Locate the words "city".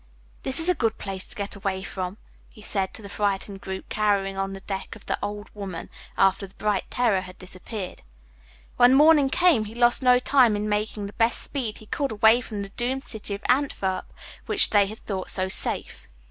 13.03-13.35